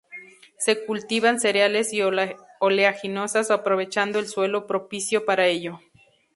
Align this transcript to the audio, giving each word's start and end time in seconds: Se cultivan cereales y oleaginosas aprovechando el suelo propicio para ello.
Se 0.57 0.83
cultivan 0.83 1.39
cereales 1.39 1.93
y 1.93 2.01
oleaginosas 2.59 3.51
aprovechando 3.51 4.17
el 4.17 4.25
suelo 4.27 4.65
propicio 4.65 5.25
para 5.25 5.45
ello. 5.45 5.79